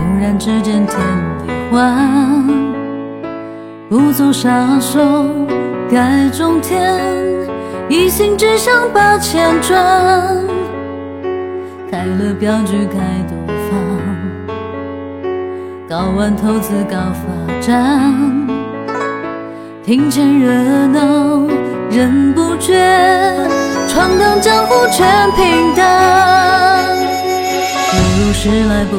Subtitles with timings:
[0.00, 0.98] 忽然之间天
[1.46, 2.46] 地换，
[3.88, 4.98] 不做杀手，
[5.90, 6.98] 改种田，
[7.88, 9.78] 一心只想把钱赚。
[11.90, 13.36] 开了镖局，开东
[13.68, 13.70] 方，
[15.88, 18.12] 搞完投资搞发展，
[19.84, 20.50] 听见热
[20.86, 21.46] 闹
[21.90, 22.74] 人不觉，
[23.88, 26.96] 闯荡江湖全平淡，
[27.90, 28.96] 不如时来不。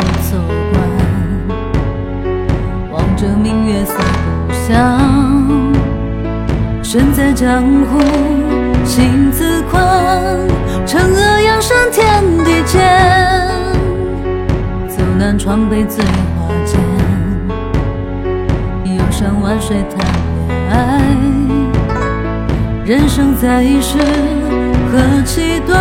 [3.22, 3.94] 这明月思
[4.48, 5.00] 故乡。
[6.82, 8.00] 身在江湖
[8.84, 9.80] 心自宽，
[10.88, 12.82] 惩恶扬善天地间，
[14.90, 16.80] 走南闯北醉花间，
[18.86, 20.00] 游山玩水谈
[20.48, 21.00] 恋爱。
[22.84, 24.00] 人生在世
[24.92, 25.78] 何其短，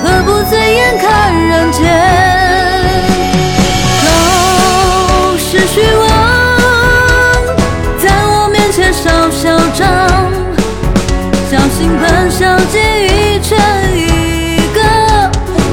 [0.00, 2.39] 何不醉眼看人间？
[11.68, 13.58] 心本小姐一拳
[13.94, 13.98] 一
[14.74, 14.80] 个，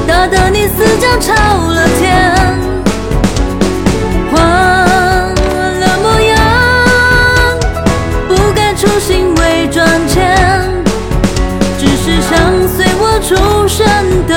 [0.06, 1.32] 打得你四脚朝
[1.68, 2.06] 了天。
[4.30, 4.36] 换
[5.80, 6.36] 了模样，
[8.28, 10.36] 不该初心为赚钱，
[11.78, 13.86] 只是想随我出生
[14.26, 14.32] 的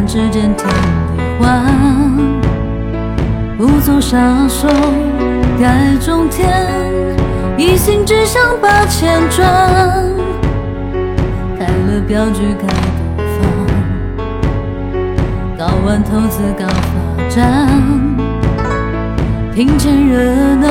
[0.00, 0.64] 然之间天地
[1.38, 1.62] 换，
[3.58, 4.16] 不做杀
[4.48, 4.66] 手
[5.60, 6.48] 改种田，
[7.58, 9.46] 一心只想把钱赚。
[11.58, 13.44] 开了镖局开赌坊，
[15.58, 17.68] 搞完投资搞发展，
[19.54, 20.66] 庭前热闹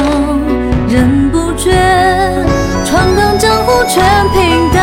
[0.87, 1.69] 人不觉，
[2.83, 4.03] 闯荡江湖全
[4.33, 4.79] 平淡。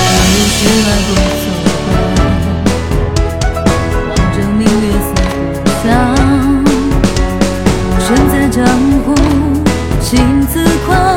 [0.00, 0.58] 不如时
[0.88, 1.08] 来不
[8.58, 8.66] 江
[9.06, 9.14] 湖
[10.02, 10.18] 心
[10.52, 11.14] 自狂，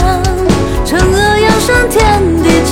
[0.86, 2.72] 惩恶扬善天地间。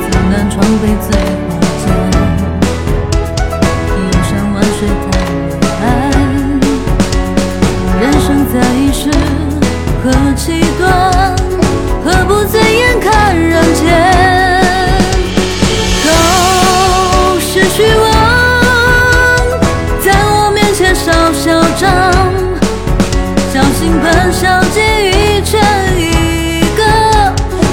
[0.00, 1.08] 走南闯北，醉
[1.48, 1.50] 花
[1.82, 1.84] 间，
[3.98, 4.86] 游山万水，
[5.80, 5.82] 太
[6.12, 6.14] 难
[6.60, 6.62] 堪。
[8.00, 8.54] 人生在
[8.92, 9.10] 世，
[10.04, 10.86] 何其短，
[12.04, 13.84] 何不醉眼看人间？
[16.04, 16.08] 都
[17.40, 18.06] 是虚妄，
[20.04, 22.32] 在我面前少嚣张。
[23.84, 24.80] 心本小姐
[25.10, 25.60] 一拳
[25.98, 26.82] 一个，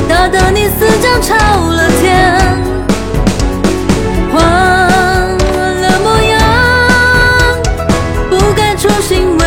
[0.10, 1.34] 打得你似将超
[1.70, 2.38] 了天。
[4.30, 4.44] 换
[5.82, 6.38] 了模样，
[8.30, 9.41] 不该初心。